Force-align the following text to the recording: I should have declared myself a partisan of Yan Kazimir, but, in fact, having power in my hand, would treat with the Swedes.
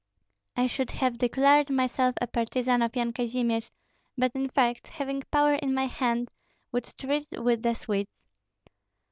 I 0.55 0.65
should 0.65 0.89
have 0.89 1.19
declared 1.19 1.69
myself 1.69 2.15
a 2.19 2.25
partisan 2.25 2.81
of 2.81 2.95
Yan 2.95 3.13
Kazimir, 3.13 3.61
but, 4.17 4.31
in 4.33 4.49
fact, 4.49 4.87
having 4.87 5.21
power 5.31 5.53
in 5.53 5.75
my 5.75 5.85
hand, 5.85 6.33
would 6.71 6.91
treat 6.97 7.27
with 7.39 7.61
the 7.61 7.75
Swedes. 7.75 8.23